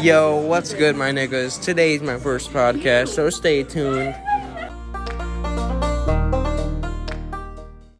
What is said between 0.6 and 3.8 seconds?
good, my niggas? Today's my first podcast, so stay